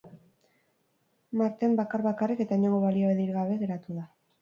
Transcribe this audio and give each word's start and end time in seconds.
Marten 1.43 1.79
bakar-bakarrik 1.81 2.45
eta 2.49 2.61
inongo 2.65 2.83
baliabiderik 2.89 3.41
gabe 3.41 3.63
geratu 3.65 4.05
da. 4.05 4.13